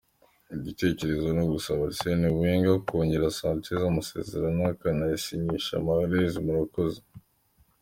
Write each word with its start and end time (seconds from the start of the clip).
igitekerezo 0.57 1.27
nugusaba 1.35 1.81
arsene 1.89 2.27
wengar 2.39 2.77
kongerera 2.87 3.37
sanchez 3.39 3.79
amasezerano 3.91 4.61
akanasinyisha 4.73 5.73
mahrez 5.85 6.33
murakoze?. 6.45 6.99